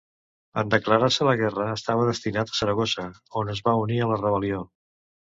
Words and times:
En 0.59 0.69
declarar-se 0.75 1.25
la 1.27 1.35
guerra 1.41 1.67
estava 1.73 2.07
destinat 2.07 2.53
a 2.53 2.57
Saragossa, 2.59 3.05
on 3.41 3.51
es 3.55 3.61
va 3.69 3.75
unir 3.83 3.99
a 4.03 4.07
la 4.13 4.17
rebel·lió. 4.23 4.63